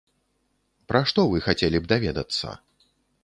[0.91, 2.57] Пра што вы хацелі б даведацца?